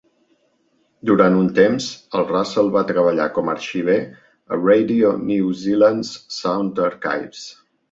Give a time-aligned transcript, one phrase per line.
[1.09, 1.89] Durant un temps,
[2.19, 3.99] el Russell va treballar com a arxiver
[4.57, 7.47] a Radio New Zealand's Sound Archives.